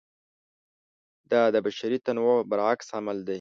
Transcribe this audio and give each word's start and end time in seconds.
دا 1.31 1.41
د 1.53 1.57
بشري 1.65 1.97
تنوع 2.05 2.37
برعکس 2.49 2.87
عمل 2.97 3.17
دی. 3.25 3.29